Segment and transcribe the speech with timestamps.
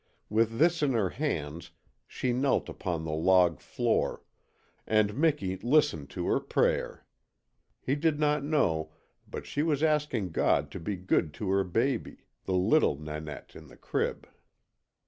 [0.31, 1.69] With this in her hands
[2.07, 4.23] she knelt upon the log floor,
[4.87, 7.05] and Miki listened to her prayer.
[7.79, 8.93] He did not know,
[9.29, 13.67] but she was asking God to be good to her baby the little Nanette in
[13.67, 14.27] the crib.